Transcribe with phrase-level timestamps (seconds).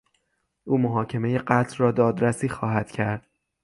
[0.63, 3.27] او محاکمهی قتل را دادرسی خواهد کرد.